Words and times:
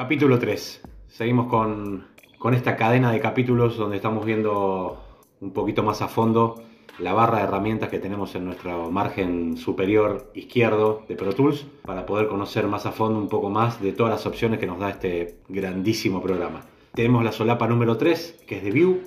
Capítulo 0.00 0.38
3. 0.38 0.80
Seguimos 1.08 1.48
con, 1.48 2.06
con 2.38 2.54
esta 2.54 2.74
cadena 2.74 3.12
de 3.12 3.20
capítulos 3.20 3.76
donde 3.76 3.96
estamos 3.96 4.24
viendo 4.24 4.98
un 5.42 5.52
poquito 5.52 5.82
más 5.82 6.00
a 6.00 6.08
fondo 6.08 6.62
la 6.98 7.12
barra 7.12 7.36
de 7.36 7.44
herramientas 7.44 7.90
que 7.90 7.98
tenemos 7.98 8.34
en 8.34 8.46
nuestro 8.46 8.90
margen 8.90 9.58
superior 9.58 10.30
izquierdo 10.34 11.04
de 11.06 11.16
Pro 11.16 11.34
Tools 11.34 11.66
para 11.84 12.06
poder 12.06 12.28
conocer 12.28 12.66
más 12.66 12.86
a 12.86 12.92
fondo 12.92 13.18
un 13.18 13.28
poco 13.28 13.50
más 13.50 13.82
de 13.82 13.92
todas 13.92 14.10
las 14.10 14.24
opciones 14.24 14.58
que 14.58 14.66
nos 14.66 14.78
da 14.78 14.88
este 14.88 15.40
grandísimo 15.50 16.22
programa. 16.22 16.62
Tenemos 16.94 17.22
la 17.22 17.32
solapa 17.32 17.68
número 17.68 17.98
3, 17.98 18.44
que 18.46 18.56
es 18.56 18.64
de 18.64 18.70
View, 18.70 19.02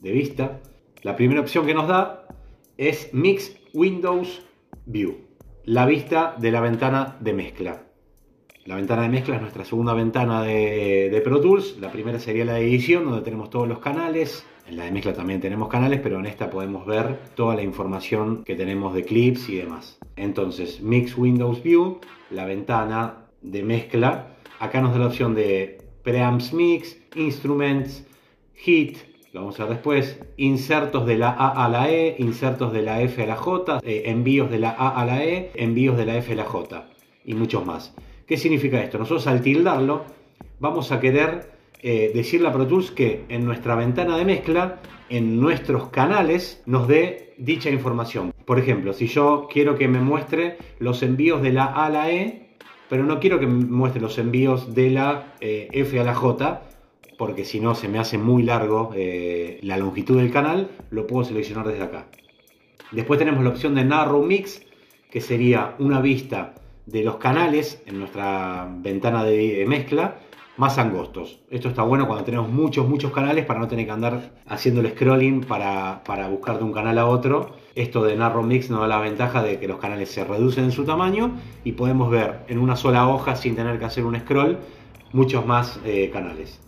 de 0.00 0.10
vista. 0.10 0.60
La 1.02 1.14
primera 1.14 1.40
opción 1.40 1.66
que 1.66 1.74
nos 1.74 1.86
da 1.86 2.26
es 2.76 3.14
Mix 3.14 3.56
Windows 3.72 4.42
View, 4.86 5.18
la 5.62 5.86
vista 5.86 6.34
de 6.36 6.50
la 6.50 6.60
ventana 6.60 7.16
de 7.20 7.32
mezcla. 7.32 7.85
La 8.66 8.74
ventana 8.74 9.02
de 9.02 9.08
mezcla 9.08 9.36
es 9.36 9.40
nuestra 9.40 9.64
segunda 9.64 9.94
ventana 9.94 10.42
de, 10.42 11.20
Pro 11.22 11.40
Tools. 11.40 11.78
La 11.78 11.92
primera 11.92 12.18
sería 12.18 12.44
la 12.44 12.54
de 12.54 12.66
edición, 12.66 13.04
donde 13.04 13.20
tenemos 13.20 13.48
todos 13.48 13.68
los 13.68 13.78
canales. 13.78 14.44
En 14.66 14.76
la 14.76 14.86
de 14.86 14.90
mezcla 14.90 15.12
también 15.12 15.40
tenemos 15.40 15.68
canales, 15.68 16.00
pero 16.02 16.18
en 16.18 16.26
esta 16.26 16.50
podemos 16.50 16.84
ver 16.84 17.16
toda 17.36 17.54
la 17.54 17.62
información 17.62 18.42
que 18.42 18.56
tenemos 18.56 18.92
de 18.92 19.04
clips 19.04 19.48
y 19.50 19.58
demás. 19.58 20.00
Entonces, 20.16 20.82
Mix 20.82 21.16
Windows 21.16 21.62
View, 21.62 22.00
la 22.30 22.44
ventana 22.44 23.28
de 23.40 23.62
mezcla. 23.62 24.34
Acá 24.58 24.80
nos 24.80 24.92
da 24.94 24.98
la 24.98 25.06
opción 25.06 25.36
de 25.36 25.78
Preamps 26.02 26.52
Mix, 26.52 26.98
Instruments, 27.14 28.04
Hit, 28.54 28.98
lo 29.32 29.42
vamos 29.42 29.60
a 29.60 29.64
ver 29.64 29.74
después, 29.74 30.18
insertos 30.38 31.06
de 31.06 31.18
la 31.18 31.30
A 31.30 31.66
a 31.66 31.68
la 31.68 31.88
E, 31.88 32.16
insertos 32.18 32.72
de 32.72 32.82
la 32.82 33.00
F 33.00 33.22
a 33.22 33.26
la 33.26 33.36
J, 33.36 33.80
eh, 33.84 34.02
envíos 34.06 34.50
de 34.50 34.58
la 34.58 34.70
A 34.70 35.00
a 35.00 35.04
la 35.04 35.22
E, 35.22 35.52
envíos 35.54 35.96
de 35.96 36.06
la 36.06 36.16
F 36.16 36.32
a 36.32 36.36
la 36.36 36.44
J 36.44 36.88
y 37.24 37.34
muchos 37.34 37.64
más. 37.64 37.94
¿Qué 38.26 38.36
significa 38.36 38.82
esto? 38.82 38.98
Nosotros 38.98 39.26
al 39.28 39.40
tildarlo 39.40 40.04
vamos 40.58 40.90
a 40.90 40.98
querer 40.98 41.52
eh, 41.80 42.10
decirle 42.12 42.48
a 42.48 42.52
Pro 42.52 42.66
Tools 42.66 42.90
que 42.90 43.24
en 43.28 43.44
nuestra 43.44 43.76
ventana 43.76 44.16
de 44.16 44.24
mezcla, 44.24 44.80
en 45.08 45.40
nuestros 45.40 45.90
canales, 45.90 46.60
nos 46.66 46.88
dé 46.88 47.34
dicha 47.38 47.70
información. 47.70 48.34
Por 48.44 48.58
ejemplo, 48.58 48.92
si 48.92 49.06
yo 49.06 49.46
quiero 49.52 49.76
que 49.76 49.86
me 49.86 50.00
muestre 50.00 50.58
los 50.80 51.04
envíos 51.04 51.40
de 51.40 51.52
la 51.52 51.66
A 51.66 51.86
a 51.86 51.90
la 51.90 52.10
E, 52.10 52.48
pero 52.88 53.04
no 53.04 53.20
quiero 53.20 53.38
que 53.38 53.46
me 53.46 53.64
muestre 53.64 54.00
los 54.00 54.18
envíos 54.18 54.74
de 54.74 54.90
la 54.90 55.34
eh, 55.40 55.68
F 55.70 56.00
a 56.00 56.02
la 56.02 56.14
J, 56.14 56.62
porque 57.18 57.44
si 57.44 57.60
no 57.60 57.76
se 57.76 57.86
me 57.86 58.00
hace 58.00 58.18
muy 58.18 58.42
largo 58.42 58.90
eh, 58.96 59.60
la 59.62 59.76
longitud 59.76 60.18
del 60.18 60.32
canal, 60.32 60.70
lo 60.90 61.06
puedo 61.06 61.24
seleccionar 61.24 61.68
desde 61.68 61.84
acá. 61.84 62.08
Después 62.90 63.20
tenemos 63.20 63.44
la 63.44 63.50
opción 63.50 63.76
de 63.76 63.84
Narrow 63.84 64.24
Mix, 64.24 64.62
que 65.10 65.20
sería 65.20 65.76
una 65.78 66.00
vista 66.00 66.54
de 66.86 67.02
los 67.02 67.16
canales 67.16 67.82
en 67.86 67.98
nuestra 67.98 68.68
ventana 68.80 69.24
de 69.24 69.64
mezcla 69.68 70.18
más 70.56 70.78
angostos. 70.78 71.40
Esto 71.50 71.68
está 71.68 71.82
bueno 71.82 72.06
cuando 72.06 72.24
tenemos 72.24 72.48
muchos, 72.48 72.88
muchos 72.88 73.12
canales 73.12 73.44
para 73.44 73.60
no 73.60 73.68
tener 73.68 73.84
que 73.84 73.92
andar 73.92 74.32
haciendo 74.46 74.80
el 74.80 74.90
scrolling 74.90 75.42
para, 75.42 76.02
para 76.04 76.28
buscar 76.28 76.58
de 76.58 76.64
un 76.64 76.72
canal 76.72 76.98
a 76.98 77.06
otro. 77.06 77.56
Esto 77.74 78.04
de 78.04 78.16
Narrow 78.16 78.42
Mix 78.42 78.70
nos 78.70 78.80
da 78.80 78.86
la 78.86 78.98
ventaja 78.98 79.42
de 79.42 79.58
que 79.58 79.68
los 79.68 79.78
canales 79.78 80.10
se 80.10 80.24
reducen 80.24 80.64
en 80.64 80.72
su 80.72 80.84
tamaño 80.84 81.32
y 81.64 81.72
podemos 81.72 82.10
ver 82.10 82.44
en 82.48 82.58
una 82.58 82.76
sola 82.76 83.06
hoja 83.08 83.36
sin 83.36 83.54
tener 83.54 83.78
que 83.78 83.84
hacer 83.84 84.04
un 84.04 84.18
scroll 84.18 84.58
muchos 85.12 85.44
más 85.44 85.78
eh, 85.84 86.10
canales. 86.10 86.60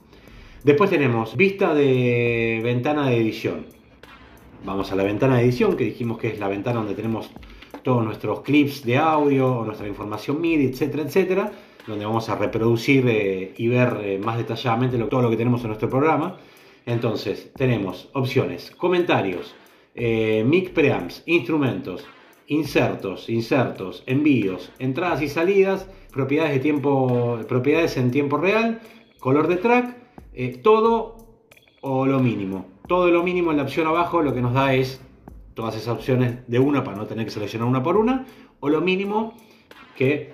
Después 0.65 0.91
tenemos 0.91 1.37
vista 1.37 1.73
de 1.73 2.61
ventana 2.63 3.09
de 3.09 3.17
edición. 3.17 3.67
Vamos 4.65 4.93
a 4.93 4.97
la 4.97 5.05
ventana 5.05 5.37
de 5.37 5.45
edición 5.45 5.77
que 5.77 5.85
dijimos 5.85 6.19
que 6.19 6.29
es 6.29 6.39
la 6.39 6.49
ventana 6.49 6.81
donde 6.81 6.95
tenemos 6.95 7.31
nuestros 7.97 8.41
clips 8.43 8.85
de 8.85 8.97
audio, 8.99 9.63
nuestra 9.65 9.89
información 9.89 10.41
MIDI, 10.41 10.67
etcétera, 10.67 11.03
etcétera, 11.03 11.53
donde 11.87 12.05
vamos 12.05 12.29
a 12.29 12.37
reproducir 12.37 13.05
eh, 13.09 13.55
y 13.57 13.69
ver 13.69 13.99
eh, 14.03 14.19
más 14.19 14.37
detalladamente 14.37 14.99
todo 14.99 15.23
lo 15.23 15.31
que 15.31 15.37
tenemos 15.37 15.63
en 15.63 15.69
nuestro 15.69 15.89
programa. 15.89 16.37
Entonces, 16.87 17.51
tenemos 17.55 18.09
opciones, 18.13 18.71
comentarios, 18.77 19.55
eh, 19.95 20.45
mic 20.47 20.73
preamps, 20.73 21.23
instrumentos, 21.27 22.05
insertos, 22.47 23.29
insertos, 23.29 24.03
envíos, 24.07 24.71
entradas 24.79 25.23
y 25.23 25.29
salidas, 25.29 25.89
propiedades 26.13 26.53
de 26.53 26.61
tiempo, 26.61 27.41
propiedades 27.49 27.97
en 27.97 28.11
tiempo 28.11 28.39
real, 28.39 28.81
color 29.19 29.49
de 29.49 29.57
track, 29.57 29.97
todo 30.63 31.17
o 31.81 32.07
lo 32.07 32.21
mínimo. 32.21 32.67
Todo 32.87 33.09
lo 33.09 33.23
mínimo 33.23 33.51
en 33.51 33.59
la 33.59 33.65
opción 33.65 33.87
abajo 33.87 34.23
lo 34.23 34.33
que 34.33 34.41
nos 34.41 34.55
da 34.55 34.73
es 34.73 35.03
todas 35.59 35.75
esas 35.75 35.89
opciones 35.89 36.47
de 36.47 36.61
una 36.61 36.85
para 36.85 36.97
no 36.97 37.07
tener 37.07 37.25
que 37.25 37.33
seleccionar 37.33 37.67
una 37.67 37.83
por 37.83 37.97
una, 37.97 38.25
o 38.61 38.69
lo 38.69 38.81
mínimo 38.81 39.35
que, 39.97 40.33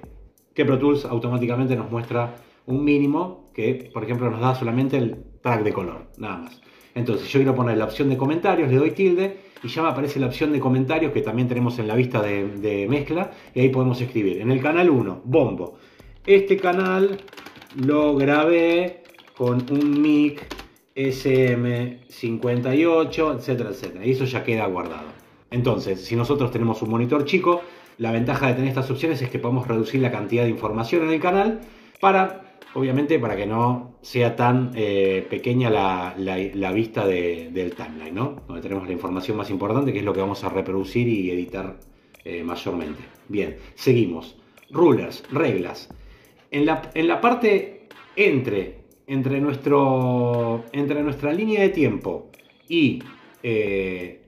que 0.54 0.66
Pro 0.66 0.78
Tools 0.78 1.06
automáticamente 1.06 1.74
nos 1.76 1.90
muestra 1.90 2.36
un 2.66 2.84
mínimo 2.84 3.50
que, 3.54 3.90
por 3.90 4.04
ejemplo, 4.04 4.30
nos 4.30 4.42
da 4.42 4.54
solamente 4.54 4.98
el 4.98 5.24
track 5.40 5.62
de 5.62 5.72
color, 5.72 6.08
nada 6.18 6.36
más. 6.36 6.60
Entonces, 6.94 7.26
yo 7.28 7.38
quiero 7.38 7.54
poner 7.54 7.78
la 7.78 7.86
opción 7.86 8.10
de 8.10 8.18
comentarios, 8.18 8.70
le 8.70 8.76
doy 8.76 8.90
tilde 8.90 9.38
y 9.62 9.68
ya 9.68 9.80
me 9.80 9.88
aparece 9.88 10.20
la 10.20 10.26
opción 10.26 10.52
de 10.52 10.60
comentarios 10.60 11.10
que 11.10 11.22
también 11.22 11.48
tenemos 11.48 11.78
en 11.78 11.88
la 11.88 11.94
vista 11.94 12.20
de, 12.20 12.46
de 12.58 12.86
mezcla 12.86 13.30
y 13.54 13.60
ahí 13.60 13.70
podemos 13.70 13.98
escribir. 14.02 14.42
En 14.42 14.50
el 14.50 14.60
canal 14.60 14.90
1, 14.90 15.22
bombo. 15.24 15.78
Este 16.26 16.58
canal 16.58 17.16
lo 17.76 18.14
grabé 18.14 19.04
con 19.34 19.64
un 19.70 20.02
mic 20.02 20.46
SM58, 20.96 23.36
etcétera, 23.36 23.70
etcétera. 23.70 24.06
Y 24.06 24.12
eso 24.12 24.24
ya 24.24 24.44
queda 24.44 24.66
guardado. 24.66 25.08
Entonces, 25.50 26.04
si 26.04 26.16
nosotros 26.16 26.50
tenemos 26.50 26.82
un 26.82 26.90
monitor 26.90 27.24
chico, 27.24 27.62
la 27.98 28.12
ventaja 28.12 28.48
de 28.48 28.54
tener 28.54 28.68
estas 28.68 28.90
opciones 28.90 29.20
es 29.22 29.30
que 29.30 29.38
podemos 29.38 29.68
reducir 29.68 30.00
la 30.00 30.10
cantidad 30.10 30.44
de 30.44 30.50
información 30.50 31.04
en 31.04 31.10
el 31.10 31.20
canal 31.20 31.60
para, 32.00 32.56
obviamente, 32.74 33.18
para 33.18 33.36
que 33.36 33.46
no 33.46 33.94
sea 34.02 34.36
tan 34.36 34.72
eh, 34.74 35.26
pequeña 35.30 35.70
la, 35.70 36.72
vista 36.72 37.06
del 37.06 37.74
timeline, 37.74 38.14
¿no? 38.14 38.42
Donde 38.46 38.62
tenemos 38.62 38.86
la 38.86 38.92
información 38.92 39.36
más 39.36 39.50
importante, 39.50 39.92
que 39.92 40.00
es 40.00 40.04
lo 40.04 40.12
que 40.12 40.20
vamos 40.20 40.42
a 40.44 40.48
reproducir 40.48 41.08
y 41.08 41.30
editar 41.30 41.76
eh, 42.24 42.42
mayormente. 42.42 43.02
Bien, 43.28 43.56
seguimos. 43.74 44.36
Rulers, 44.70 45.24
reglas. 45.30 45.88
En 46.50 46.66
la, 46.66 46.90
en 46.94 47.08
la 47.08 47.20
parte 47.20 47.88
entre 48.16 48.83
entre, 49.06 49.40
nuestro, 49.40 50.64
entre 50.72 51.02
nuestra 51.02 51.32
línea 51.32 51.60
de 51.62 51.68
tiempo 51.70 52.30
y 52.68 53.02
eh, 53.42 54.20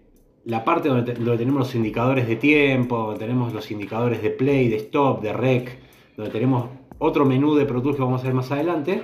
la 0.44 0.64
parte 0.64 0.88
donde, 0.88 1.12
tenemos 1.12 1.58
los 1.58 1.74
indicadores 1.74 2.28
de 2.28 2.36
tiempo, 2.36 2.98
donde 2.98 3.18
tenemos 3.18 3.52
los 3.52 3.70
indicadores 3.70 4.22
de 4.22 4.30
play, 4.30 4.68
de 4.68 4.76
stop, 4.76 5.22
de 5.22 5.32
rec, 5.32 5.78
donde 6.16 6.30
tenemos 6.30 6.66
otro 6.98 7.24
menú 7.24 7.54
de 7.54 7.66
Pro 7.66 7.82
Tools 7.82 7.96
que 7.96 8.02
vamos 8.02 8.22
a 8.22 8.24
ver 8.24 8.34
más 8.34 8.50
adelante, 8.52 9.02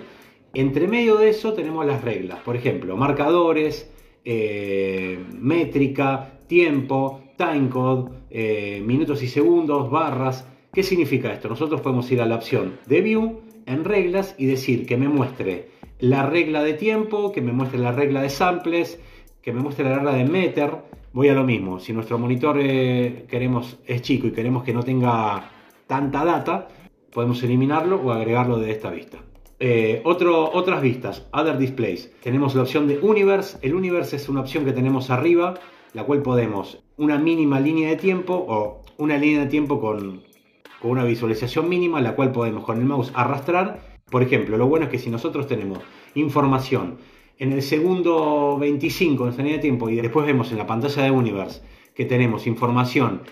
entre 0.55 0.87
medio 0.87 1.17
de 1.17 1.31
eso 1.31 1.55
tenemos 1.55 1.85
las 1.87 2.03
reglas, 2.05 2.41
por 2.41 2.57
ejemplo, 2.57 2.97
marcadores, 2.97 3.91
eh, 4.25 5.19
métrica, 5.39 6.41
tiempo, 6.47 7.23
timecode, 7.37 8.13
eh, 8.31 8.83
minutos 8.85 9.23
y 9.23 9.29
segundos, 9.29 9.91
barras. 9.91 10.47
¿Qué 10.73 10.83
significa 10.83 11.33
esto? 11.33 11.49
Nosotros 11.49 11.81
podemos 11.81 12.11
ir 12.13 12.21
a 12.21 12.27
la 12.27 12.37
opción 12.37 12.79
de 12.87 13.01
View 13.01 13.41
en 13.67 13.85
reglas 13.85 14.35
y 14.39 14.47
decir 14.47 14.87
que 14.87 14.97
me 14.97 15.09
muestre 15.09 15.71
la 15.99 16.27
regla 16.27 16.63
de 16.63 16.75
tiempo, 16.75 17.33
que 17.33 17.41
me 17.41 17.53
muestre 17.53 17.79
la 17.79 17.93
regla 17.93 18.23
de 18.23 18.31
samples, 18.31 19.01
que 19.41 19.53
me 19.53 19.61
muestre 19.61 19.85
la 19.85 19.97
regla 19.97 20.15
de 20.15 20.25
meter. 20.25 20.77
Voy 21.13 21.29
a 21.29 21.35
lo 21.35 21.45
mismo, 21.45 21.79
si 21.79 21.93
nuestro 21.93 22.19
monitor 22.19 22.57
eh, 22.61 23.27
queremos, 23.29 23.79
es 23.87 24.03
chico 24.03 24.27
y 24.27 24.33
queremos 24.33 24.65
que 24.65 24.73
no 24.73 24.83
tenga 24.83 25.51
tanta 25.87 26.25
data, 26.25 26.69
podemos 27.13 27.43
eliminarlo 27.43 28.01
o 28.01 28.11
agregarlo 28.11 28.59
de 28.59 28.71
esta 28.71 28.91
vista. 28.91 29.19
Eh, 29.61 30.01
otras 30.05 30.83
vistas, 30.83 31.29
Other 31.33 31.57
Displays. 31.57 32.11
Tenemos 32.21 32.55
la 32.57 32.63
opción 32.63 32.89
de 32.89 32.99
Universe. 32.99 33.59
El 33.63 33.75
Universe 33.75 34.17
es 34.17 34.29
una 34.29 34.41
opción 34.41 34.65
que 34.65 34.73
tenemos 34.73 35.11
arriba, 35.11 35.55
la 35.93 36.03
cual 36.03 36.23
podemos 36.23 36.83
una 36.97 37.19
mínima 37.19 37.61
línea 37.61 37.91
de 37.91 37.97
tiempo 37.97 38.35
o 38.35 38.83
una 38.99 39.17
línea 39.19 39.43
de 39.43 39.47
tiempo 39.47 39.81
con 39.81 40.23
con 40.83 40.91
una 40.91 41.05
visualización 41.05 41.69
mínima, 41.69 42.01
la 42.01 42.17
cual 42.17 42.33
podemos 42.33 42.65
con 42.65 42.77
el 42.77 42.85
mouse 42.85 43.13
arrastrar. 43.15 44.01
Por 44.11 44.23
ejemplo, 44.23 44.59
lo 44.59 44.67
bueno 44.67 44.87
es 44.87 44.91
que 44.91 44.99
si 44.99 45.09
nosotros 45.11 45.47
tenemos 45.47 45.79
información 46.17 46.99
en 47.39 47.53
el 47.53 47.63
segundo 47.63 48.59
25 48.59 49.29
en 49.29 49.37
línea 49.37 49.53
de 49.55 49.59
tiempo 49.61 49.89
y 49.89 49.97
después 49.97 50.27
vemos 50.27 50.51
en 50.51 50.59
la 50.59 50.67
pantalla 50.67 51.05
de 51.05 51.11
Universe 51.13 51.63
que 51.95 52.05
tenemos 52.05 52.49
información 52.49 53.23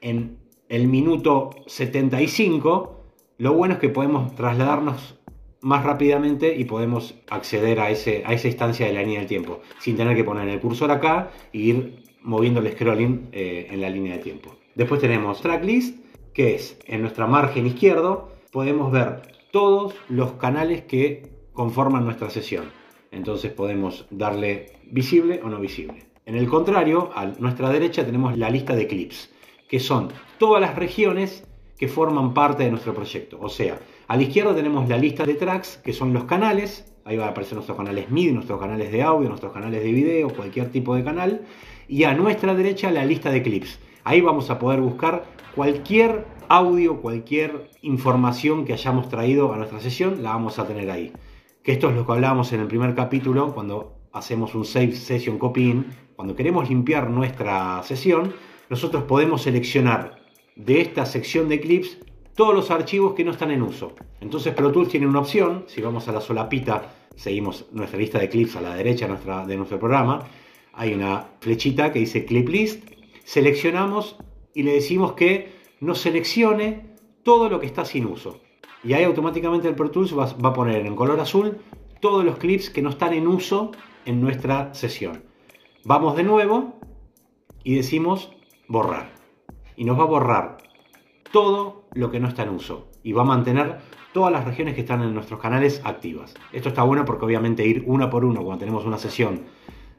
en 0.00 0.38
el 0.68 0.88
minuto 0.88 1.50
75, 1.66 3.04
lo 3.38 3.52
bueno 3.52 3.74
es 3.74 3.80
que 3.80 3.88
podemos 3.88 4.34
trasladarnos 4.34 5.20
más 5.60 5.84
rápidamente 5.84 6.56
y 6.56 6.64
podemos 6.64 7.14
acceder 7.30 7.78
a, 7.80 7.90
ese, 7.90 8.24
a 8.26 8.32
esa 8.32 8.48
instancia 8.48 8.86
de 8.86 8.92
la 8.92 9.02
línea 9.02 9.20
del 9.20 9.28
tiempo 9.28 9.60
sin 9.78 9.96
tener 9.96 10.16
que 10.16 10.24
poner 10.24 10.48
el 10.48 10.60
cursor 10.60 10.90
acá 10.90 11.30
e 11.52 11.58
ir 11.58 12.02
moviendo 12.22 12.60
el 12.60 12.72
scrolling 12.72 13.28
eh, 13.32 13.68
en 13.70 13.80
la 13.80 13.90
línea 13.90 14.16
de 14.16 14.22
tiempo. 14.22 14.56
Después 14.74 15.00
tenemos 15.00 15.40
tracklist 15.40 16.05
que 16.36 16.54
es 16.54 16.76
en 16.84 17.00
nuestra 17.00 17.26
margen 17.26 17.66
izquierdo 17.66 18.28
podemos 18.52 18.92
ver 18.92 19.22
todos 19.52 19.94
los 20.10 20.32
canales 20.32 20.82
que 20.82 21.30
conforman 21.54 22.04
nuestra 22.04 22.28
sesión. 22.28 22.66
Entonces 23.10 23.52
podemos 23.52 24.04
darle 24.10 24.74
visible 24.84 25.40
o 25.42 25.48
no 25.48 25.58
visible. 25.58 26.04
En 26.26 26.34
el 26.34 26.46
contrario, 26.46 27.10
a 27.14 27.24
nuestra 27.38 27.70
derecha 27.70 28.04
tenemos 28.04 28.36
la 28.36 28.50
lista 28.50 28.76
de 28.76 28.86
clips, 28.86 29.30
que 29.66 29.80
son 29.80 30.10
todas 30.36 30.60
las 30.60 30.76
regiones 30.76 31.42
que 31.78 31.88
forman 31.88 32.34
parte 32.34 32.64
de 32.64 32.70
nuestro 32.70 32.92
proyecto. 32.92 33.38
O 33.40 33.48
sea, 33.48 33.80
A 34.06 34.16
la 34.16 34.22
izquierda 34.22 34.54
tenemos 34.54 34.86
la 34.90 34.98
lista 34.98 35.24
de 35.24 35.34
tracks, 35.36 35.78
que 35.78 35.94
son 35.94 36.12
los 36.12 36.24
canales. 36.24 36.92
Ahí 37.06 37.16
va 37.16 37.26
a 37.26 37.30
aparecer 37.30 37.54
nuestros 37.54 37.78
canales 37.78 38.10
MIDI, 38.10 38.32
nuestros 38.32 38.60
canales 38.60 38.92
de 38.92 39.02
audio, 39.02 39.30
nuestros 39.30 39.54
canales 39.54 39.82
de 39.82 39.90
video, 39.90 40.28
cualquier 40.28 40.70
tipo 40.70 40.94
de 40.94 41.02
canal. 41.02 41.46
Y 41.88 42.04
a 42.04 42.12
nuestra 42.12 42.54
derecha 42.54 42.90
la 42.90 43.06
lista 43.06 43.30
de 43.30 43.42
clips. 43.42 43.78
Ahí 44.04 44.20
vamos 44.20 44.50
a 44.50 44.58
poder 44.58 44.80
buscar 44.80 45.24
cualquier 45.56 46.26
audio, 46.48 47.00
cualquier 47.00 47.70
información 47.80 48.66
que 48.66 48.74
hayamos 48.74 49.08
traído 49.08 49.54
a 49.54 49.56
nuestra 49.56 49.80
sesión, 49.80 50.22
la 50.22 50.30
vamos 50.30 50.58
a 50.58 50.66
tener 50.66 50.90
ahí. 50.90 51.12
Que 51.62 51.72
esto 51.72 51.88
es 51.88 51.96
lo 51.96 52.06
que 52.06 52.12
hablábamos 52.12 52.52
en 52.52 52.60
el 52.60 52.68
primer 52.68 52.94
capítulo, 52.94 53.54
cuando 53.54 53.96
hacemos 54.12 54.54
un 54.54 54.66
Save 54.66 54.92
Session 54.92 55.38
Copy-in. 55.38 55.86
Cuando 56.14 56.36
queremos 56.36 56.68
limpiar 56.68 57.08
nuestra 57.08 57.82
sesión, 57.82 58.34
nosotros 58.68 59.04
podemos 59.04 59.42
seleccionar 59.42 60.20
de 60.56 60.82
esta 60.82 61.06
sección 61.06 61.48
de 61.48 61.58
clips 61.58 61.98
todos 62.34 62.54
los 62.54 62.70
archivos 62.70 63.14
que 63.14 63.24
no 63.24 63.30
están 63.30 63.50
en 63.50 63.62
uso. 63.62 63.94
Entonces 64.20 64.52
Pro 64.54 64.70
Tools 64.70 64.90
tiene 64.90 65.06
una 65.06 65.20
opción, 65.20 65.64
si 65.68 65.80
vamos 65.80 66.06
a 66.06 66.12
la 66.12 66.20
solapita, 66.20 66.92
seguimos 67.16 67.64
nuestra 67.72 67.98
lista 67.98 68.18
de 68.18 68.28
clips 68.28 68.56
a 68.56 68.60
la 68.60 68.74
derecha 68.74 69.08
de 69.08 69.56
nuestro 69.56 69.78
programa, 69.78 70.26
hay 70.74 70.92
una 70.92 71.28
flechita 71.40 71.92
que 71.92 72.00
dice 72.00 72.26
Clip 72.26 72.46
List, 72.46 72.90
seleccionamos 73.24 74.16
y 74.56 74.62
le 74.62 74.72
decimos 74.72 75.12
que 75.12 75.52
nos 75.80 75.98
seleccione 76.00 76.86
todo 77.22 77.50
lo 77.50 77.60
que 77.60 77.66
está 77.66 77.84
sin 77.84 78.06
uso. 78.06 78.40
Y 78.82 78.94
ahí 78.94 79.04
automáticamente 79.04 79.68
el 79.68 79.74
Pro 79.74 79.90
Tools 79.90 80.16
va, 80.18 80.24
a 80.24 80.52
poner 80.54 80.86
en 80.86 80.96
color 80.96 81.20
azul 81.20 81.58
todos 82.00 82.24
los 82.24 82.38
clips 82.38 82.70
que 82.70 82.80
no 82.80 82.88
están 82.88 83.12
en 83.12 83.26
uso 83.26 83.72
en 84.06 84.22
nuestra 84.22 84.72
sesión. 84.72 85.24
Vamos 85.84 86.16
de 86.16 86.22
nuevo 86.22 86.80
y 87.64 87.74
decimos 87.74 88.32
borrar. 88.66 89.12
Y 89.76 89.84
nos 89.84 89.98
va 89.98 90.04
a 90.04 90.06
borrar 90.06 90.56
todo 91.32 91.84
lo 91.92 92.10
que 92.10 92.18
no 92.18 92.28
está 92.28 92.44
en 92.44 92.48
uso 92.48 92.88
y 93.02 93.12
va 93.12 93.22
a 93.22 93.26
mantener 93.26 93.80
todas 94.14 94.32
las 94.32 94.46
regiones 94.46 94.74
que 94.74 94.80
están 94.80 95.02
en 95.02 95.12
nuestros 95.12 95.38
canales 95.38 95.82
activas. 95.84 96.32
Esto 96.54 96.70
está 96.70 96.82
bueno 96.82 97.04
porque 97.04 97.26
obviamente 97.26 97.66
ir 97.66 97.84
una 97.86 98.08
por 98.08 98.24
uno 98.24 98.42
cuando 98.42 98.60
tenemos 98.60 98.86
una 98.86 98.96
sesión 98.96 99.42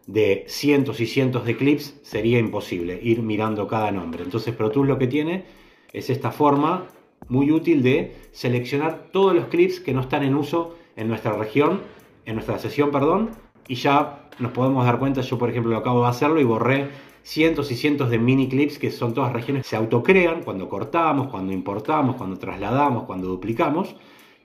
de 0.07 0.45
cientos 0.47 0.99
y 1.01 1.05
cientos 1.05 1.45
de 1.45 1.57
clips 1.57 1.99
sería 2.01 2.39
imposible 2.39 2.99
ir 3.03 3.21
mirando 3.21 3.67
cada 3.67 3.91
nombre. 3.91 4.23
Entonces 4.23 4.55
Pro 4.55 4.71
Tools 4.71 4.87
lo 4.87 4.97
que 4.97 5.07
tiene 5.07 5.45
es 5.93 6.09
esta 6.09 6.31
forma 6.31 6.87
muy 7.27 7.51
útil 7.51 7.83
de 7.83 8.15
seleccionar 8.31 9.09
todos 9.11 9.35
los 9.35 9.47
clips 9.47 9.79
que 9.79 9.93
no 9.93 10.01
están 10.01 10.23
en 10.23 10.35
uso 10.35 10.75
en 10.95 11.09
nuestra 11.09 11.33
región, 11.33 11.81
en 12.25 12.35
nuestra 12.35 12.57
sesión, 12.57 12.91
perdón, 12.91 13.31
y 13.67 13.75
ya 13.75 14.29
nos 14.39 14.51
podemos 14.51 14.85
dar 14.85 14.97
cuenta, 14.97 15.21
yo 15.21 15.37
por 15.37 15.49
ejemplo 15.49 15.71
lo 15.71 15.77
acabo 15.77 16.03
de 16.03 16.09
hacerlo 16.09 16.39
y 16.39 16.43
borré 16.45 16.87
cientos 17.23 17.71
y 17.71 17.75
cientos 17.75 18.09
de 18.09 18.17
mini 18.17 18.47
clips 18.47 18.79
que 18.79 18.91
son 18.91 19.13
todas 19.13 19.33
regiones 19.33 19.63
que 19.63 19.69
se 19.69 19.75
autocrean 19.75 20.43
cuando 20.43 20.69
cortamos, 20.69 21.27
cuando 21.27 21.51
importamos, 21.51 22.15
cuando 22.15 22.37
trasladamos, 22.37 23.03
cuando 23.03 23.27
duplicamos, 23.27 23.95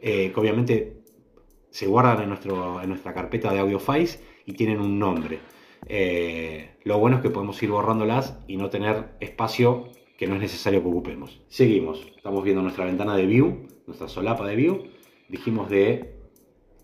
eh, 0.00 0.32
obviamente 0.34 1.01
se 1.72 1.86
guardan 1.86 2.22
en, 2.22 2.28
nuestro, 2.28 2.80
en 2.82 2.88
nuestra 2.90 3.14
carpeta 3.14 3.52
de 3.52 3.58
audio 3.58 3.80
files 3.80 4.22
y 4.46 4.52
tienen 4.52 4.80
un 4.80 4.98
nombre. 4.98 5.40
Eh, 5.86 6.76
lo 6.84 6.98
bueno 6.98 7.16
es 7.16 7.22
que 7.22 7.30
podemos 7.30 7.60
ir 7.62 7.70
borrándolas 7.70 8.38
y 8.46 8.56
no 8.56 8.70
tener 8.70 9.16
espacio 9.20 9.88
que 10.16 10.26
no 10.26 10.36
es 10.36 10.40
necesario 10.42 10.82
que 10.82 10.88
ocupemos. 10.88 11.40
Seguimos, 11.48 12.06
estamos 12.14 12.44
viendo 12.44 12.62
nuestra 12.62 12.84
ventana 12.84 13.16
de 13.16 13.26
view, 13.26 13.66
nuestra 13.86 14.08
solapa 14.08 14.46
de 14.46 14.54
view, 14.54 14.84
dijimos 15.28 15.68
de 15.70 16.14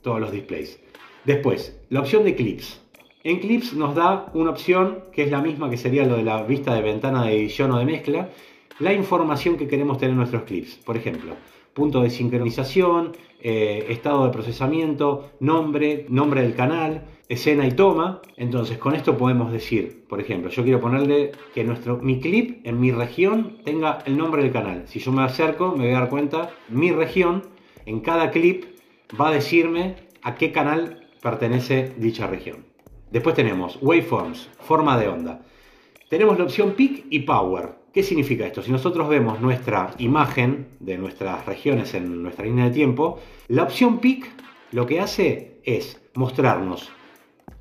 todos 0.02 0.20
los 0.20 0.32
displays. 0.32 0.80
Después, 1.24 1.80
la 1.90 2.00
opción 2.00 2.24
de 2.24 2.34
clips. 2.34 2.82
En 3.24 3.40
Clips 3.40 3.74
nos 3.74 3.94
da 3.94 4.30
una 4.32 4.50
opción 4.50 5.04
que 5.12 5.24
es 5.24 5.30
la 5.30 5.42
misma 5.42 5.68
que 5.68 5.76
sería 5.76 6.06
lo 6.06 6.16
de 6.16 6.22
la 6.22 6.44
vista 6.44 6.74
de 6.74 6.82
ventana 6.82 7.24
de 7.24 7.36
edición 7.36 7.70
o 7.72 7.78
de 7.78 7.84
mezcla, 7.84 8.30
la 8.78 8.94
información 8.94 9.56
que 9.56 9.68
queremos 9.68 9.98
tener 9.98 10.12
en 10.12 10.18
nuestros 10.18 10.44
clips. 10.44 10.76
Por 10.76 10.96
ejemplo, 10.96 11.34
punto 11.78 12.02
de 12.02 12.10
sincronización, 12.10 13.12
eh, 13.40 13.86
estado 13.88 14.24
de 14.26 14.32
procesamiento, 14.32 15.30
nombre, 15.38 16.06
nombre 16.08 16.42
del 16.42 16.56
canal, 16.56 17.04
escena 17.28 17.66
y 17.68 17.70
toma. 17.70 18.20
Entonces, 18.36 18.78
con 18.78 18.96
esto 18.96 19.16
podemos 19.16 19.52
decir, 19.52 20.04
por 20.08 20.20
ejemplo, 20.20 20.50
yo 20.50 20.64
quiero 20.64 20.80
ponerle 20.80 21.30
que 21.54 21.62
nuestro, 21.62 21.98
mi 21.98 22.18
clip 22.18 22.66
en 22.66 22.80
mi 22.80 22.90
región 22.90 23.58
tenga 23.64 24.00
el 24.06 24.16
nombre 24.18 24.42
del 24.42 24.50
canal. 24.50 24.82
Si 24.88 24.98
yo 24.98 25.12
me 25.12 25.22
acerco, 25.22 25.70
me 25.70 25.84
voy 25.84 25.94
a 25.94 26.00
dar 26.00 26.08
cuenta, 26.10 26.50
mi 26.68 26.90
región, 26.90 27.44
en 27.86 28.00
cada 28.00 28.32
clip, 28.32 28.64
va 29.18 29.28
a 29.28 29.32
decirme 29.32 29.94
a 30.22 30.34
qué 30.34 30.50
canal 30.50 31.06
pertenece 31.22 31.92
dicha 31.96 32.26
región. 32.26 32.66
Después 33.12 33.36
tenemos 33.36 33.78
waveforms, 33.80 34.50
forma 34.58 34.98
de 34.98 35.08
onda. 35.08 35.42
Tenemos 36.08 36.38
la 36.38 36.44
opción 36.44 36.72
peak 36.72 37.04
y 37.10 37.20
power. 37.20 37.74
¿Qué 37.92 38.02
significa 38.02 38.46
esto? 38.46 38.62
Si 38.62 38.72
nosotros 38.72 39.08
vemos 39.08 39.40
nuestra 39.40 39.90
imagen 39.98 40.68
de 40.80 40.96
nuestras 40.96 41.44
regiones 41.44 41.92
en 41.92 42.22
nuestra 42.22 42.46
línea 42.46 42.66
de 42.66 42.70
tiempo, 42.70 43.18
la 43.48 43.64
opción 43.64 43.98
peak 43.98 44.30
lo 44.72 44.86
que 44.86 45.00
hace 45.00 45.60
es 45.64 46.00
mostrarnos 46.14 46.90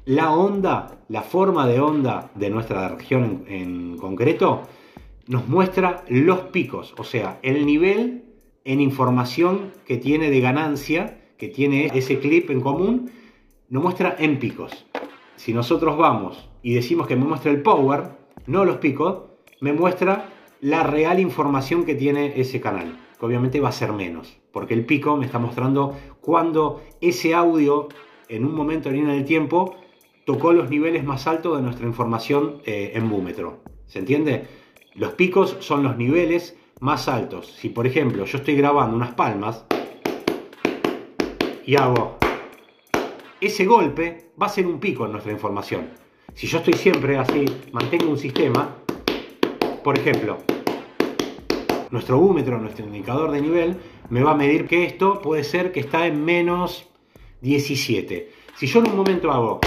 la 0.05 0.31
onda, 0.31 0.99
la 1.09 1.21
forma 1.23 1.67
de 1.67 1.81
onda 1.81 2.31
de 2.35 2.49
nuestra 2.49 2.88
región 2.88 3.44
en, 3.47 3.55
en 3.55 3.97
concreto, 3.97 4.61
nos 5.27 5.49
muestra 5.49 6.05
los 6.07 6.39
picos, 6.39 6.95
o 6.97 7.03
sea, 7.03 7.39
el 7.41 7.65
nivel 7.65 8.23
en 8.63 8.79
información 8.79 9.73
que 9.85 9.97
tiene 9.97 10.29
de 10.29 10.39
ganancia, 10.39 11.19
que 11.38 11.49
tiene 11.49 11.91
ese 11.94 12.19
clip 12.19 12.49
en 12.49 12.61
común, 12.61 13.11
nos 13.67 13.83
muestra 13.83 14.15
en 14.17 14.39
picos 14.39 14.85
si 15.38 15.53
nosotros 15.53 15.97
vamos 15.97 16.49
y 16.61 16.73
decimos 16.73 17.07
que 17.07 17.15
me 17.15 17.25
muestra 17.25 17.51
el 17.51 17.61
power, 17.61 18.17
no 18.47 18.65
los 18.65 18.77
picos, 18.77 19.23
me 19.61 19.73
muestra 19.73 20.29
la 20.61 20.83
real 20.83 21.19
información 21.19 21.85
que 21.85 21.95
tiene 21.95 22.39
ese 22.39 22.59
canal, 22.59 22.97
que 23.19 23.25
obviamente 23.25 23.59
va 23.59 23.69
a 23.69 23.73
ser 23.73 23.94
menos, 23.94 24.38
porque 24.51 24.73
el 24.73 24.85
pico 24.85 25.15
me 25.17 25.25
está 25.25 25.38
mostrando 25.38 25.95
cuando 26.21 26.81
ese 27.01 27.35
audio 27.35 27.89
en 28.29 28.45
un 28.45 28.55
momento 28.55 28.89
en 28.89 28.95
línea 28.95 29.13
del 29.13 29.25
tiempo 29.25 29.75
tocó 30.25 30.51
los 30.53 30.69
niveles 30.69 31.03
más 31.03 31.27
altos 31.27 31.57
de 31.57 31.63
nuestra 31.63 31.85
información 31.85 32.61
eh, 32.65 32.91
en 32.95 33.09
búmetro. 33.09 33.59
¿Se 33.85 33.99
entiende? 33.99 34.47
Los 34.95 35.13
picos 35.13 35.57
son 35.59 35.83
los 35.83 35.97
niveles 35.97 36.57
más 36.79 37.07
altos. 37.07 37.47
Si 37.47 37.69
por 37.69 37.88
ejemplo 37.88 38.25
yo 38.25 38.38
estoy 38.38 38.55
grabando 38.55 38.95
unas 38.95 39.13
palmas 39.13 39.65
y 41.65 41.75
hago 41.75 42.17
ese 43.39 43.65
golpe 43.65 44.31
va 44.41 44.47
a 44.47 44.49
ser 44.49 44.65
un 44.67 44.79
pico 44.79 45.05
en 45.05 45.11
nuestra 45.11 45.31
información. 45.31 46.06
Si 46.38 46.45
yo 46.45 46.60
estoy 46.60 46.75
siempre 46.75 47.18
así, 47.18 47.45
mantengo 47.72 48.12
un 48.12 48.18
sistema, 48.19 48.75
por 49.84 49.98
ejemplo, 49.98 50.38
nuestro 51.89 52.19
búmetro, 52.19 52.60
nuestro 52.60 52.86
indicador 52.86 53.31
de 53.31 53.42
nivel, 53.42 53.78
me 54.12 54.22
va 54.22 54.34
a 54.34 54.36
medir 54.36 54.68
que 54.68 54.86
esto 54.86 55.19
puede 55.19 55.44
ser 55.44 55.72
que 55.72 55.80
está 55.80 56.06
en 56.06 56.24
menos 56.24 56.88
17. 57.42 58.31
Si 58.56 58.68
yo 58.68 58.81
en 58.81 58.92
un 58.92 58.98
momento 58.98 59.31
hago 59.31 59.61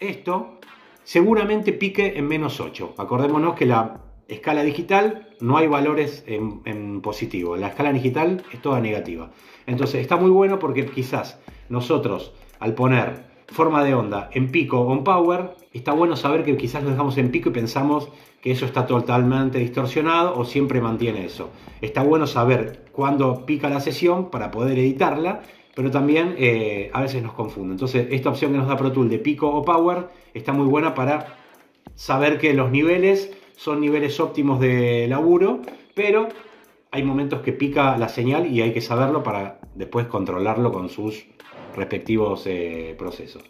esto, 0.00 0.60
seguramente 1.04 1.74
pique 1.74 2.16
en 2.16 2.26
menos 2.26 2.58
8. 2.58 2.94
Acordémonos 2.96 3.54
que 3.54 3.66
la 3.66 4.00
escala 4.28 4.62
digital 4.62 5.28
no 5.40 5.58
hay 5.58 5.66
valores 5.66 6.24
en, 6.26 6.62
en, 6.64 7.02
positivo. 7.02 7.54
La 7.58 7.68
escala 7.68 7.92
digital 7.92 8.42
es 8.50 8.62
toda 8.62 8.80
negativa. 8.80 9.30
Entonces 9.66 10.00
está 10.00 10.16
muy 10.16 10.30
bueno 10.30 10.58
porque 10.58 10.86
quizás 10.86 11.38
nosotros 11.68 12.32
al 12.60 12.72
poner 12.72 13.27
forma 13.48 13.82
de 13.84 13.94
onda 13.94 14.30
en 14.32 14.50
pico 14.50 14.80
o 14.80 14.92
en 14.92 15.04
power, 15.04 15.54
está 15.72 15.92
bueno 15.92 16.16
saber 16.16 16.44
que 16.44 16.56
quizás 16.56 16.82
lo 16.82 16.90
dejamos 16.90 17.16
en 17.18 17.30
pico 17.30 17.48
y 17.48 17.52
pensamos 17.52 18.08
que 18.40 18.52
eso 18.52 18.66
está 18.66 18.86
totalmente 18.86 19.58
distorsionado 19.58 20.38
o 20.38 20.44
siempre 20.44 20.80
mantiene 20.80 21.24
eso. 21.24 21.50
Está 21.80 22.02
bueno 22.02 22.26
saber 22.26 22.84
cuándo 22.92 23.46
pica 23.46 23.68
la 23.68 23.80
sesión 23.80 24.30
para 24.30 24.50
poder 24.50 24.78
editarla, 24.78 25.42
pero 25.74 25.90
también 25.90 26.34
eh, 26.38 26.90
a 26.92 27.00
veces 27.02 27.22
nos 27.22 27.32
confunde. 27.32 27.72
Entonces, 27.72 28.08
esta 28.10 28.30
opción 28.30 28.52
que 28.52 28.58
nos 28.58 28.68
da 28.68 28.76
Pro 28.76 28.92
Tool 28.92 29.08
de 29.08 29.18
pico 29.18 29.48
o 29.48 29.64
power 29.64 30.08
está 30.34 30.52
muy 30.52 30.66
buena 30.66 30.94
para 30.94 31.38
saber 31.94 32.38
que 32.38 32.54
los 32.54 32.70
niveles 32.70 33.32
son 33.56 33.80
niveles 33.80 34.20
óptimos 34.20 34.60
de 34.60 35.06
laburo, 35.08 35.62
pero 35.94 36.28
hay 36.90 37.02
momentos 37.02 37.40
que 37.40 37.52
pica 37.52 37.96
la 37.98 38.08
señal 38.08 38.46
y 38.46 38.62
hay 38.62 38.72
que 38.72 38.80
saberlo 38.80 39.22
para 39.22 39.60
después 39.74 40.06
controlarlo 40.06 40.72
con 40.72 40.88
sus 40.88 41.26
respectivos 41.76 42.46
eh, 42.46 42.94
procesos. 42.98 43.42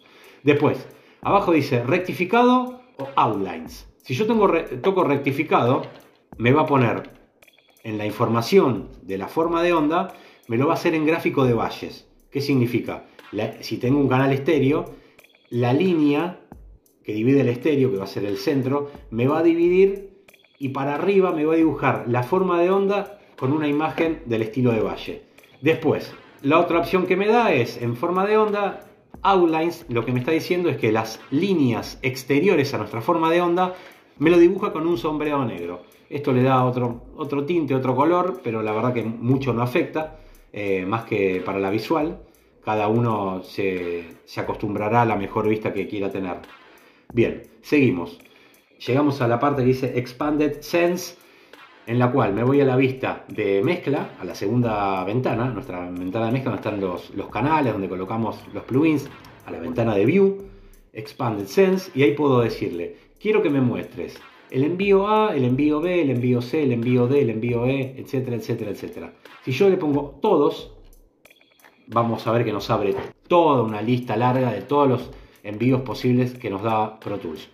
Después, 0.42 0.86
abajo 1.22 1.52
dice 1.52 1.82
rectificado 1.82 2.80
o 2.96 3.08
outlines. 3.16 3.88
Si 4.02 4.14
yo 4.14 4.26
tengo 4.26 4.50
toco 4.82 5.04
rectificado, 5.04 5.82
me 6.36 6.52
va 6.52 6.62
a 6.62 6.66
poner 6.66 7.10
en 7.84 7.98
la 7.98 8.06
información 8.06 8.88
de 9.02 9.18
la 9.18 9.28
forma 9.28 9.62
de 9.62 9.72
onda, 9.72 10.14
me 10.46 10.56
lo 10.56 10.66
va 10.66 10.74
a 10.74 10.76
hacer 10.76 10.94
en 10.94 11.06
gráfico 11.06 11.44
de 11.44 11.54
valles. 11.54 12.08
¿Qué 12.30 12.40
significa? 12.40 13.04
si 13.60 13.76
tengo 13.76 13.98
un 13.98 14.08
canal 14.08 14.32
estéreo, 14.32 14.86
la 15.50 15.74
línea 15.74 16.40
que 17.04 17.12
divide 17.12 17.42
el 17.42 17.48
estéreo, 17.48 17.90
que 17.90 17.98
va 17.98 18.04
a 18.04 18.06
ser 18.06 18.24
el 18.24 18.38
centro, 18.38 18.90
me 19.10 19.26
va 19.26 19.40
a 19.40 19.42
dividir 19.42 20.24
y 20.58 20.70
para 20.70 20.94
arriba 20.94 21.32
me 21.32 21.44
va 21.44 21.54
a 21.54 21.56
dibujar 21.56 22.04
la 22.08 22.22
forma 22.22 22.60
de 22.60 22.70
onda 22.70 23.18
con 23.38 23.52
una 23.52 23.68
imagen 23.68 24.22
del 24.26 24.42
estilo 24.42 24.72
de 24.72 24.80
valle. 24.80 25.22
Después, 25.60 26.12
la 26.42 26.58
otra 26.58 26.78
opción 26.78 27.06
que 27.06 27.16
me 27.16 27.26
da 27.26 27.52
es 27.52 27.80
en 27.80 27.96
forma 27.96 28.26
de 28.26 28.36
onda, 28.36 28.80
outlines, 29.22 29.84
lo 29.88 30.04
que 30.04 30.12
me 30.12 30.20
está 30.20 30.32
diciendo 30.32 30.68
es 30.68 30.76
que 30.76 30.92
las 30.92 31.20
líneas 31.30 31.98
exteriores 32.02 32.72
a 32.74 32.78
nuestra 32.78 33.00
forma 33.00 33.30
de 33.30 33.40
onda 33.40 33.74
me 34.18 34.30
lo 34.30 34.38
dibuja 34.38 34.72
con 34.72 34.86
un 34.86 34.98
sombreado 34.98 35.44
negro. 35.44 35.82
Esto 36.08 36.32
le 36.32 36.42
da 36.42 36.64
otro, 36.64 37.06
otro 37.16 37.44
tinte, 37.44 37.74
otro 37.74 37.94
color, 37.94 38.40
pero 38.42 38.62
la 38.62 38.72
verdad 38.72 38.94
que 38.94 39.02
mucho 39.04 39.52
no 39.52 39.62
afecta. 39.62 40.18
eh, 40.52 40.84
más 40.86 41.04
que 41.04 41.42
para 41.44 41.58
la 41.58 41.70
visual. 41.70 42.20
Cada 42.64 42.88
uno 42.88 43.42
se, 43.42 44.04
se 44.24 44.40
acostumbrará 44.40 45.02
a 45.02 45.06
la 45.06 45.16
mejor 45.16 45.48
vista 45.48 45.72
que 45.72 45.86
quiera 45.88 46.10
tener. 46.10 46.38
Bien, 47.12 47.42
seguimos. 47.62 48.18
Llegamos 48.86 49.20
a 49.20 49.28
la 49.28 49.38
parte 49.38 49.62
que 49.62 49.68
dice 49.68 49.98
Expanded 49.98 50.60
Sense, 50.60 51.16
en 51.88 51.98
la 51.98 52.12
cual 52.12 52.34
me 52.34 52.44
voy 52.44 52.60
a 52.60 52.66
la 52.66 52.76
vista 52.76 53.24
de 53.28 53.62
mezcla, 53.64 54.10
a 54.20 54.24
la 54.24 54.34
segunda 54.34 55.02
ventana, 55.04 55.46
nuestra 55.46 55.88
ventana 55.88 56.26
de 56.26 56.32
mezcla 56.32 56.52
donde 56.52 56.68
están 56.68 56.80
los, 56.82 57.14
los 57.14 57.30
canales, 57.30 57.72
donde 57.72 57.88
colocamos 57.88 58.36
los 58.52 58.62
plugins, 58.64 59.08
a 59.46 59.50
la 59.50 59.58
ventana 59.58 59.94
de 59.94 60.04
View, 60.04 60.36
Expanded 60.92 61.46
Sense, 61.46 61.90
y 61.94 62.02
ahí 62.02 62.12
puedo 62.12 62.40
decirle, 62.40 62.96
quiero 63.18 63.42
que 63.42 63.48
me 63.48 63.62
muestres 63.62 64.20
el 64.50 64.64
envío 64.64 65.08
A, 65.08 65.34
el 65.34 65.44
envío 65.44 65.80
B, 65.80 66.02
el 66.02 66.10
envío 66.10 66.42
C, 66.42 66.62
el 66.62 66.72
envío 66.72 67.06
D, 67.06 67.22
el 67.22 67.30
envío 67.30 67.64
E, 67.64 67.94
etcétera, 67.96 68.36
etcétera, 68.36 68.70
etcétera. 68.70 69.12
Si 69.46 69.52
yo 69.52 69.70
le 69.70 69.78
pongo 69.78 70.18
todos, 70.20 70.74
vamos 71.86 72.26
a 72.26 72.32
ver 72.32 72.44
que 72.44 72.52
nos 72.52 72.68
abre 72.68 72.94
toda 73.28 73.62
una 73.62 73.80
lista 73.80 74.14
larga 74.14 74.52
de 74.52 74.60
todos 74.60 74.90
los 74.90 75.10
envíos 75.42 75.80
posibles 75.80 76.34
que 76.34 76.50
nos 76.50 76.62
da 76.62 77.00
Pro 77.00 77.18
Tools. 77.18 77.48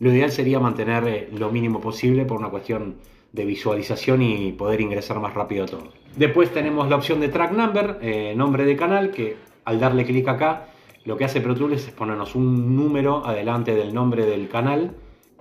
Lo 0.00 0.12
ideal 0.12 0.30
sería 0.30 0.60
mantener 0.60 1.08
eh, 1.08 1.28
lo 1.32 1.50
mínimo 1.50 1.80
posible 1.80 2.26
por 2.26 2.38
una 2.38 2.50
cuestión 2.50 2.96
de 3.32 3.44
visualización 3.44 4.22
y 4.22 4.52
poder 4.52 4.80
ingresar 4.80 5.20
más 5.20 5.34
rápido 5.34 5.66
todo. 5.66 5.92
Después 6.16 6.52
tenemos 6.52 6.88
la 6.88 6.96
opción 6.96 7.20
de 7.20 7.28
track 7.28 7.52
number, 7.52 7.98
eh, 8.02 8.34
nombre 8.36 8.64
de 8.64 8.76
canal, 8.76 9.10
que 9.10 9.36
al 9.64 9.78
darle 9.78 10.04
clic 10.04 10.26
acá, 10.28 10.68
lo 11.04 11.16
que 11.16 11.24
hace 11.24 11.40
Pro 11.40 11.54
Tools 11.54 11.86
es 11.86 11.92
ponernos 11.92 12.34
un 12.34 12.76
número 12.76 13.24
adelante 13.24 13.74
del 13.74 13.94
nombre 13.94 14.26
del 14.26 14.48
canal 14.48 14.94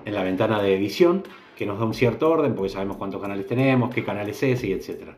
en 0.06 0.14
la 0.14 0.24
ventana 0.24 0.62
de 0.62 0.76
edición, 0.76 1.24
que 1.58 1.66
nos 1.66 1.80
da 1.80 1.86
un 1.86 1.94
cierto 1.94 2.30
orden, 2.30 2.56
porque 2.56 2.70
sabemos 2.70 2.98
cuántos 2.98 3.22
canales 3.22 3.46
tenemos, 3.48 3.94
qué 3.94 4.04
canal 4.04 4.30
es 4.30 4.42
ese, 4.44 4.68
y 4.68 4.72
etc. 4.72 5.10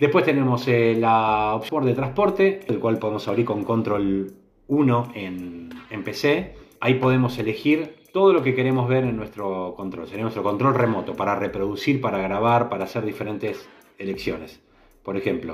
Después 0.00 0.24
tenemos 0.24 0.66
eh, 0.68 0.96
la 0.98 1.54
opción 1.54 1.84
de 1.84 1.94
transporte, 1.94 2.60
el 2.66 2.78
cual 2.78 2.98
podemos 2.98 3.28
abrir 3.28 3.44
con 3.44 3.62
control 3.64 4.32
1 4.68 5.12
en, 5.14 5.70
en 5.90 6.04
PC. 6.04 6.54
Ahí 6.80 6.94
podemos 6.94 7.38
elegir 7.38 7.94
todo 8.16 8.32
lo 8.32 8.42
que 8.42 8.54
queremos 8.54 8.88
ver 8.88 9.04
en 9.04 9.14
nuestro 9.14 9.74
control. 9.76 10.06
Sería 10.06 10.22
nuestro 10.22 10.42
control 10.42 10.74
remoto 10.74 11.14
para 11.14 11.34
reproducir, 11.34 12.00
para 12.00 12.16
grabar, 12.16 12.70
para 12.70 12.84
hacer 12.84 13.04
diferentes 13.04 13.68
elecciones. 13.98 14.58
Por 15.02 15.18
ejemplo, 15.18 15.52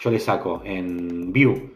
yo 0.00 0.12
le 0.12 0.20
saco 0.20 0.62
en 0.64 1.32
View, 1.32 1.72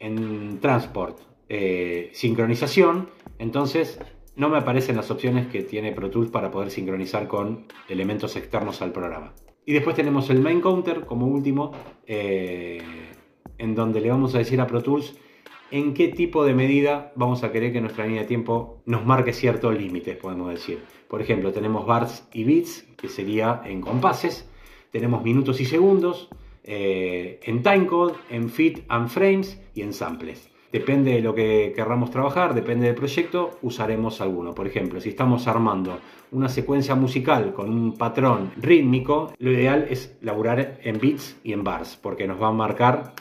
en 0.00 0.60
Transport, 0.60 1.18
eh, 1.50 2.08
sincronización, 2.14 3.10
entonces 3.38 4.00
no 4.34 4.48
me 4.48 4.56
aparecen 4.56 4.96
las 4.96 5.10
opciones 5.10 5.48
que 5.48 5.60
tiene 5.60 5.92
Pro 5.92 6.08
Tools 6.08 6.30
para 6.30 6.50
poder 6.50 6.70
sincronizar 6.70 7.28
con 7.28 7.66
elementos 7.86 8.34
externos 8.36 8.80
al 8.80 8.92
programa. 8.92 9.34
Y 9.66 9.74
después 9.74 9.94
tenemos 9.94 10.30
el 10.30 10.40
main 10.40 10.62
counter 10.62 11.04
como 11.04 11.26
último, 11.26 11.72
eh, 12.06 12.80
en 13.58 13.74
donde 13.74 14.00
le 14.00 14.08
vamos 14.08 14.34
a 14.34 14.38
decir 14.38 14.58
a 14.58 14.66
Pro 14.66 14.82
Tools 14.82 15.18
en 15.70 15.94
qué 15.94 16.08
tipo 16.08 16.44
de 16.44 16.54
medida 16.54 17.12
vamos 17.16 17.42
a 17.42 17.52
querer 17.52 17.72
que 17.72 17.80
nuestra 17.80 18.06
línea 18.06 18.22
de 18.22 18.28
tiempo 18.28 18.82
nos 18.86 19.04
marque 19.04 19.32
ciertos 19.32 19.76
límites, 19.76 20.16
podemos 20.16 20.50
decir. 20.50 20.80
Por 21.08 21.20
ejemplo, 21.20 21.52
tenemos 21.52 21.86
bars 21.86 22.28
y 22.32 22.44
bits, 22.44 22.86
que 22.96 23.08
sería 23.08 23.62
en 23.64 23.80
compases, 23.80 24.48
tenemos 24.90 25.22
minutos 25.22 25.60
y 25.60 25.64
segundos, 25.64 26.28
eh, 26.64 27.40
en 27.44 27.62
timecode, 27.62 28.14
en 28.30 28.48
feet 28.48 28.84
and 28.88 29.08
frames 29.08 29.60
y 29.74 29.82
en 29.82 29.92
samples. 29.92 30.50
Depende 30.72 31.12
de 31.12 31.20
lo 31.20 31.34
que 31.34 31.72
querramos 31.74 32.10
trabajar, 32.10 32.52
depende 32.52 32.86
del 32.86 32.96
proyecto, 32.96 33.58
usaremos 33.62 34.20
alguno. 34.20 34.54
Por 34.54 34.66
ejemplo, 34.66 35.00
si 35.00 35.10
estamos 35.10 35.46
armando 35.46 36.00
una 36.32 36.48
secuencia 36.48 36.94
musical 36.96 37.52
con 37.52 37.70
un 37.70 37.96
patrón 37.96 38.50
rítmico, 38.56 39.32
lo 39.38 39.52
ideal 39.52 39.86
es 39.88 40.16
laburar 40.22 40.80
en 40.82 40.98
bits 40.98 41.38
y 41.44 41.52
en 41.52 41.62
bars, 41.62 41.96
porque 41.96 42.26
nos 42.26 42.42
va 42.42 42.48
a 42.48 42.52
marcar 42.52 43.14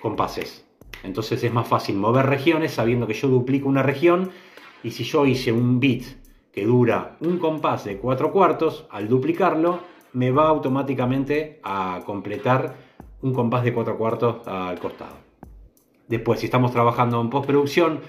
compases. 0.00 0.65
Entonces 1.06 1.42
es 1.42 1.52
más 1.52 1.66
fácil 1.66 1.96
mover 1.96 2.26
regiones 2.26 2.72
sabiendo 2.72 3.06
que 3.06 3.14
yo 3.14 3.28
duplico 3.28 3.68
una 3.68 3.82
región 3.82 4.30
y 4.82 4.90
si 4.90 5.04
yo 5.04 5.24
hice 5.24 5.52
un 5.52 5.80
bit 5.80 6.04
que 6.52 6.66
dura 6.66 7.16
un 7.20 7.38
compás 7.38 7.84
de 7.84 7.98
cuatro 7.98 8.32
cuartos, 8.32 8.86
al 8.90 9.08
duplicarlo 9.08 9.80
me 10.12 10.30
va 10.30 10.48
automáticamente 10.48 11.60
a 11.62 12.00
completar 12.04 12.74
un 13.22 13.32
compás 13.32 13.64
de 13.64 13.72
cuatro 13.72 13.96
cuartos 13.96 14.46
al 14.46 14.78
costado. 14.78 15.16
Después, 16.08 16.40
si 16.40 16.46
estamos 16.46 16.72
trabajando 16.72 17.20
en 17.20 17.30
postproducción 17.30 18.00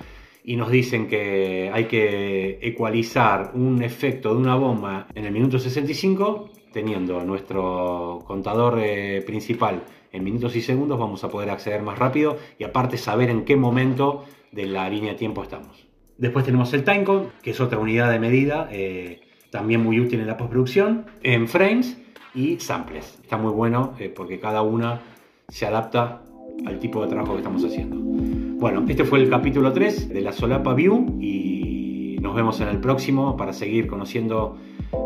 y 0.43 0.55
nos 0.55 0.71
dicen 0.71 1.07
que 1.07 1.69
hay 1.73 1.85
que 1.85 2.59
ecualizar 2.61 3.51
un 3.53 3.83
efecto 3.83 4.33
de 4.33 4.37
una 4.37 4.55
bomba 4.55 5.07
en 5.13 5.25
el 5.25 5.33
minuto 5.33 5.59
65, 5.59 6.51
teniendo 6.71 7.24
nuestro 7.24 8.24
contador 8.25 8.79
eh, 8.79 9.24
principal 9.25 9.83
en 10.12 10.24
minutos 10.24 10.55
y 10.55 10.62
segundos, 10.62 11.00
vamos 11.00 11.24
a 11.24 11.29
poder 11.29 11.50
acceder 11.50 11.81
más 11.81 11.97
rápido 11.97 12.38
y 12.57 12.63
aparte 12.63 12.97
saber 12.97 13.29
en 13.29 13.45
qué 13.45 13.55
momento 13.55 14.25
de 14.51 14.65
la 14.65 14.89
línea 14.89 15.12
de 15.12 15.17
tiempo 15.17 15.43
estamos. 15.43 15.88
Después 16.17 16.45
tenemos 16.45 16.74
el 16.74 16.83
timecode, 16.83 17.27
que 17.41 17.51
es 17.51 17.62
otra 17.62 17.77
unidad 17.77 18.12
de 18.12 18.19
medida, 18.19 18.67
eh, 18.71 19.21
también 19.51 19.83
muy 19.83 20.00
útil 20.00 20.19
en 20.19 20.27
la 20.27 20.38
postproducción, 20.38 21.05
en 21.21 21.47
frames 21.47 21.97
y 22.33 22.59
samples. 22.59 23.19
Está 23.21 23.38
muy 23.38 23.51
bueno 23.51 23.93
eh, 24.00 24.12
porque 24.13 24.39
cada 24.39 24.62
una 24.62 25.01
se 25.47 25.65
adapta 25.65 26.24
al 26.65 26.79
tipo 26.79 27.01
de 27.03 27.09
trabajo 27.09 27.33
que 27.33 27.39
estamos 27.39 27.63
haciendo. 27.63 27.97
Bueno, 28.00 28.83
este 28.88 29.03
fue 29.03 29.19
el 29.19 29.29
capítulo 29.29 29.71
3 29.71 30.09
de 30.09 30.21
la 30.21 30.31
Solapa 30.31 30.74
View 30.74 31.17
y 31.21 32.17
nos 32.21 32.36
vemos 32.36 32.59
en 32.59 32.69
el 32.69 32.79
próximo 32.79 33.38
para 33.38 33.53
seguir 33.53 33.88
conociendo 33.88 34.57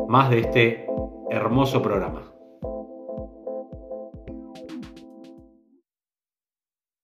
más 0.07 0.29
de 0.29 0.39
este 0.39 0.85
hermoso 1.31 1.81
programa. 1.81 2.30